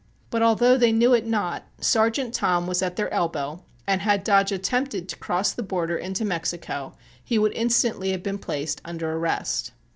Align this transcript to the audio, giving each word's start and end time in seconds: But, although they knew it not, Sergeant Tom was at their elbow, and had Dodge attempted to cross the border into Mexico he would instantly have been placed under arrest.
But, 0.31 0.41
although 0.41 0.77
they 0.77 0.91
knew 0.91 1.13
it 1.13 1.27
not, 1.27 1.65
Sergeant 1.79 2.33
Tom 2.33 2.65
was 2.65 2.81
at 2.81 2.95
their 2.95 3.13
elbow, 3.13 3.61
and 3.85 4.01
had 4.01 4.23
Dodge 4.23 4.51
attempted 4.51 5.07
to 5.09 5.15
cross 5.15 5.51
the 5.53 5.61
border 5.61 5.95
into 5.95 6.25
Mexico 6.25 6.95
he 7.23 7.37
would 7.37 7.53
instantly 7.53 8.09
have 8.09 8.23
been 8.23 8.39
placed 8.39 8.81
under 8.83 9.13
arrest. 9.13 9.73